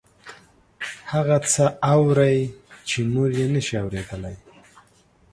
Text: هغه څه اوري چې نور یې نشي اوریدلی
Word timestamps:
هغه 1.11 1.37
څه 1.51 1.65
اوري 1.93 2.37
چې 2.87 2.97
نور 3.13 3.29
یې 3.39 3.45
نشي 3.53 3.75
اوریدلی 3.83 4.35